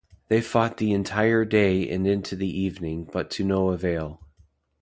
They 0.29 0.41
fought 0.41 0.77
the 0.77 0.93
entire 0.93 1.45
day 1.45 1.87
and 1.87 2.07
into 2.07 2.35
the 2.35 2.49
evening 2.49 3.07
but 3.13 3.29
to 3.37 3.43
no 3.43 3.69
avail. 3.69 4.19